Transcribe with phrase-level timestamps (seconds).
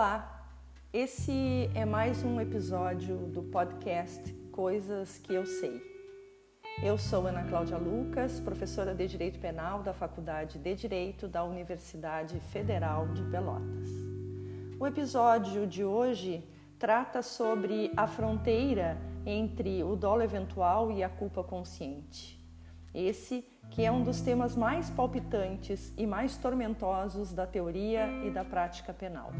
[0.00, 0.48] Olá,
[0.94, 5.78] esse é mais um episódio do podcast Coisas que Eu Sei.
[6.82, 12.40] Eu sou Ana Cláudia Lucas, professora de Direito Penal da Faculdade de Direito da Universidade
[12.50, 13.90] Federal de Pelotas.
[14.80, 16.48] O episódio de hoje
[16.78, 22.42] trata sobre a fronteira entre o dolo eventual e a culpa consciente.
[22.94, 28.42] Esse que é um dos temas mais palpitantes e mais tormentosos da teoria e da
[28.42, 29.30] prática penal.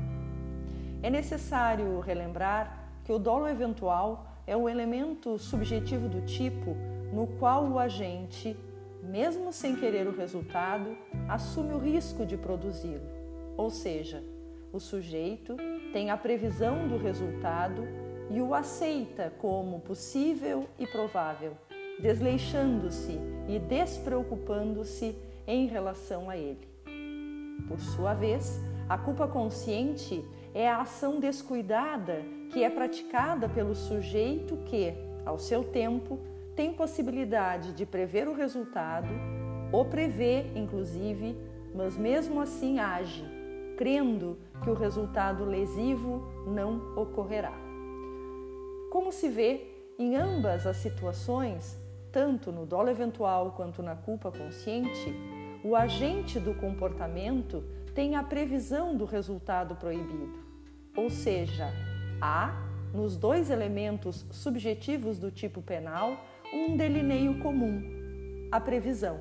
[1.02, 6.76] É necessário relembrar que o dolo eventual é o elemento subjetivo do tipo
[7.12, 8.56] no qual o agente,
[9.02, 10.96] mesmo sem querer o resultado,
[11.28, 13.08] assume o risco de produzi-lo.
[13.56, 14.22] Ou seja,
[14.72, 15.56] o sujeito
[15.92, 17.82] tem a previsão do resultado
[18.30, 21.56] e o aceita como possível e provável
[22.00, 25.14] desleixando-se e despreocupando-se
[25.46, 26.68] em relação a ele.
[27.68, 34.56] Por sua vez, a culpa consciente é a ação descuidada que é praticada pelo sujeito
[34.66, 36.18] que, ao seu tempo,
[36.56, 39.08] tem possibilidade de prever o resultado,
[39.72, 41.36] ou prevê, inclusive,
[41.74, 43.24] mas mesmo assim age,
[43.76, 47.52] crendo que o resultado lesivo não ocorrerá.
[48.90, 51.78] Como se vê, em ambas as situações,
[52.10, 55.14] tanto no dolo eventual quanto na culpa consciente,
[55.62, 57.62] o agente do comportamento
[57.94, 60.38] tem a previsão do resultado proibido,
[60.96, 61.72] ou seja,
[62.20, 62.54] há,
[62.92, 66.16] nos dois elementos subjetivos do tipo penal,
[66.52, 67.82] um delineio comum,
[68.50, 69.20] a previsão.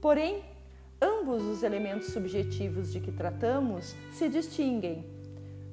[0.00, 0.42] Porém,
[1.00, 5.04] ambos os elementos subjetivos de que tratamos se distinguem.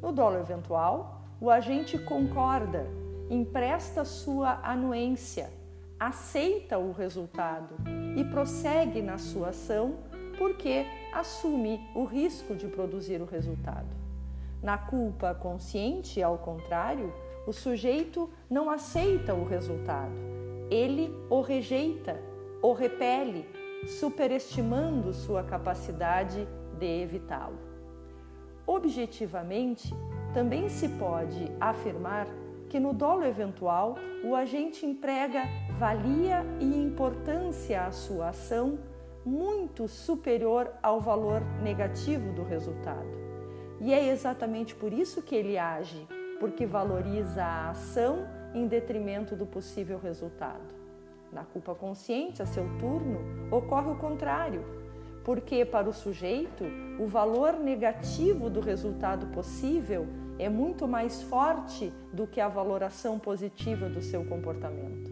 [0.02, 2.85] No dolo eventual, o agente concorda,
[3.29, 5.49] empresta sua anuência
[6.02, 7.75] aceita o resultado
[8.17, 9.99] e prossegue na sua ação
[10.37, 13.88] porque assume o risco de produzir o resultado.
[14.61, 17.13] Na culpa consciente, ao contrário,
[17.47, 20.13] o sujeito não aceita o resultado,
[20.69, 22.19] ele o rejeita,
[22.61, 23.47] o repele,
[23.88, 27.57] superestimando sua capacidade de evitá-lo.
[28.67, 29.91] Objetivamente,
[30.33, 32.27] também se pode afirmar
[32.69, 35.44] que no dolo eventual o agente emprega
[35.77, 38.79] valia e importância à sua ação
[39.25, 43.21] muito superior ao valor negativo do resultado.
[43.79, 46.07] E é exatamente por isso que ele age,
[46.39, 50.73] porque valoriza a ação em detrimento do possível resultado.
[51.31, 54.63] Na culpa consciente, a seu turno, ocorre o contrário,
[55.23, 56.65] porque para o sujeito
[56.99, 60.07] o valor negativo do resultado possível
[60.38, 65.10] é muito mais forte do que a valoração positiva do seu comportamento.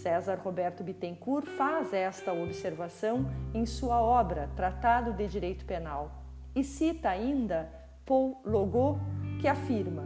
[0.00, 6.10] César Roberto Bittencourt faz esta observação em sua obra Tratado de Direito Penal
[6.54, 7.70] e cita ainda
[8.06, 8.98] Paul Logot,
[9.40, 10.04] que afirma,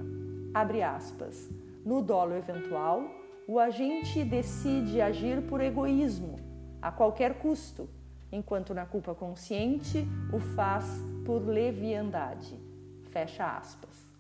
[0.53, 1.49] abre aspas,
[1.84, 3.05] no dolo eventual,
[3.47, 6.37] o agente decide agir por egoísmo,
[6.82, 7.88] a qualquer custo,
[8.32, 10.87] enquanto na culpa consciente o faz
[11.25, 12.59] por leviandade.
[13.11, 14.12] Fecha aspas.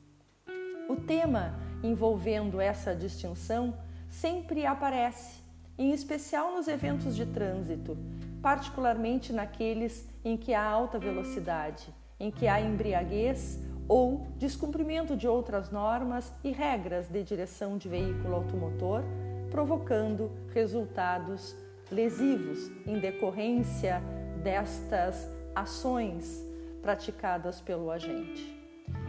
[0.88, 3.74] O tema envolvendo essa distinção
[4.08, 5.43] sempre aparece,
[5.76, 7.96] em especial nos eventos de trânsito,
[8.40, 13.58] particularmente naqueles em que há alta velocidade, em que há embriaguez
[13.88, 19.02] ou descumprimento de outras normas e regras de direção de veículo automotor,
[19.50, 21.54] provocando resultados
[21.90, 24.02] lesivos em decorrência
[24.42, 26.44] destas ações
[26.82, 28.63] praticadas pelo agente.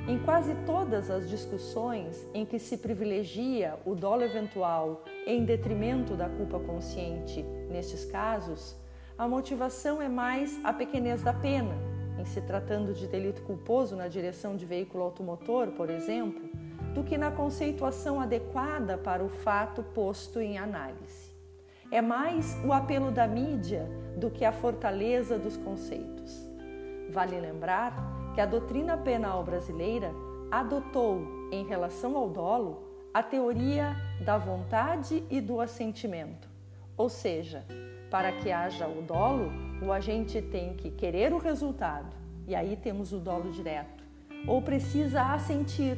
[0.08, 6.30] Em quase todas as discussões em que se privilegia o dolo eventual em detrimento da
[6.30, 8.76] culpa consciente, nestes casos,
[9.18, 11.74] a motivação é mais a pequenez da pena,
[12.20, 16.48] em se tratando de delito culposo na direção de veículo automotor, por exemplo,
[16.94, 21.34] do que na conceituação adequada para o fato posto em análise.
[21.92, 26.48] É mais o apelo da mídia do que a fortaleza dos conceitos.
[27.10, 30.14] Vale lembrar que a doutrina penal brasileira
[30.52, 31.22] adotou,
[31.54, 32.84] em relação ao dolo,
[33.14, 33.96] a teoria
[34.26, 36.50] da vontade e do assentimento.
[36.98, 37.66] Ou seja,
[38.12, 39.50] para que haja o dolo,
[39.82, 42.14] o agente tem que querer o resultado,
[42.46, 44.04] e aí temos o dolo direto,
[44.46, 45.98] ou precisa assentir,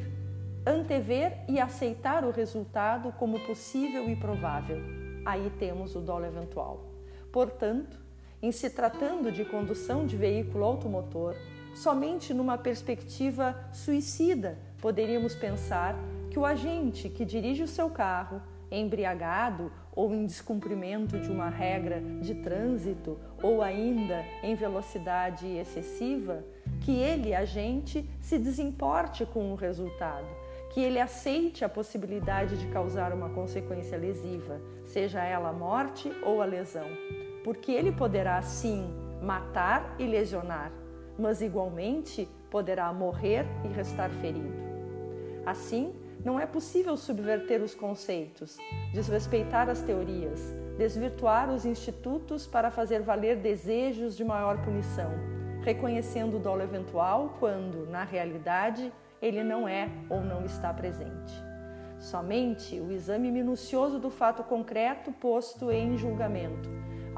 [0.64, 4.78] antever e aceitar o resultado como possível e provável.
[5.26, 6.84] Aí temos o dolo eventual.
[7.32, 7.98] Portanto,
[8.40, 11.34] em se tratando de condução de veículo automotor,
[11.78, 15.94] Somente numa perspectiva suicida poderíamos pensar
[16.28, 22.00] que o agente que dirige o seu carro, embriagado ou em descumprimento de uma regra
[22.20, 26.44] de trânsito ou ainda em velocidade excessiva,
[26.80, 30.26] que ele, agente, se desimporte com o resultado,
[30.70, 36.42] que ele aceite a possibilidade de causar uma consequência lesiva, seja ela a morte ou
[36.42, 36.88] a lesão,
[37.44, 38.84] porque ele poderá sim
[39.22, 40.72] matar e lesionar,
[41.18, 44.52] mas igualmente poderá morrer e restar ferido.
[45.44, 45.94] Assim,
[46.24, 48.56] não é possível subverter os conceitos,
[48.92, 55.10] desrespeitar as teorias, desvirtuar os institutos para fazer valer desejos de maior punição,
[55.62, 61.32] reconhecendo o dolo eventual quando, na realidade, ele não é ou não está presente.
[61.98, 66.68] Somente o exame minucioso do fato concreto posto em julgamento,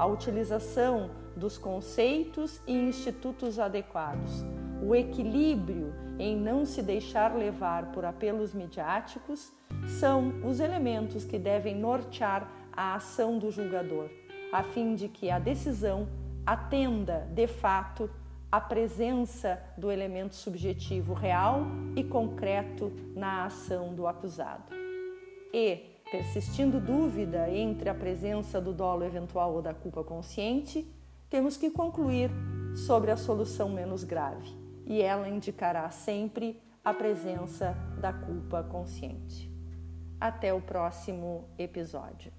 [0.01, 4.43] a utilização dos conceitos e institutos adequados,
[4.81, 9.51] o equilíbrio em não se deixar levar por apelos midiáticos
[9.99, 14.09] são os elementos que devem nortear a ação do julgador,
[14.51, 16.07] a fim de que a decisão
[16.47, 18.09] atenda, de fato,
[18.51, 21.61] à presença do elemento subjetivo real
[21.95, 24.73] e concreto na ação do acusado.
[25.53, 30.85] E, persistindo dúvida entre a presença do dolo eventual ou da culpa consciente,
[31.29, 32.29] temos que concluir
[32.75, 34.53] sobre a solução menos grave,
[34.85, 39.49] e ela indicará sempre a presença da culpa consciente.
[40.19, 42.31] Até o próximo episódio.